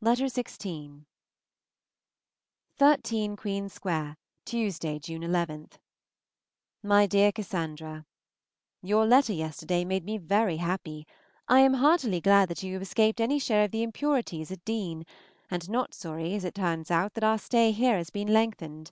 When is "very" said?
10.18-10.56